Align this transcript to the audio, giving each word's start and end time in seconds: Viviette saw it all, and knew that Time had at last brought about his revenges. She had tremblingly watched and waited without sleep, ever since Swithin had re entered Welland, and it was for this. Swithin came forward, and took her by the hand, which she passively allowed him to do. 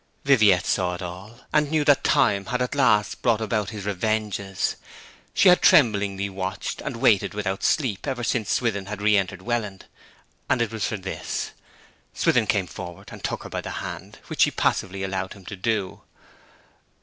Viviette 0.25 0.65
saw 0.65 0.95
it 0.95 1.01
all, 1.03 1.41
and 1.53 1.69
knew 1.69 1.83
that 1.85 2.03
Time 2.03 2.45
had 2.45 2.59
at 2.59 2.73
last 2.73 3.21
brought 3.21 3.39
about 3.39 3.69
his 3.69 3.85
revenges. 3.85 4.75
She 5.35 5.47
had 5.47 5.61
tremblingly 5.61 6.27
watched 6.27 6.81
and 6.81 6.95
waited 6.97 7.35
without 7.35 7.61
sleep, 7.63 8.07
ever 8.07 8.23
since 8.23 8.51
Swithin 8.51 8.87
had 8.87 8.99
re 8.99 9.15
entered 9.15 9.43
Welland, 9.43 9.85
and 10.49 10.59
it 10.59 10.71
was 10.71 10.87
for 10.87 10.97
this. 10.97 11.51
Swithin 12.15 12.47
came 12.47 12.65
forward, 12.65 13.09
and 13.11 13.23
took 13.23 13.43
her 13.43 13.49
by 13.49 13.61
the 13.61 13.69
hand, 13.85 14.17
which 14.25 14.41
she 14.41 14.49
passively 14.49 15.03
allowed 15.03 15.33
him 15.33 15.45
to 15.45 15.55
do. 15.55 16.01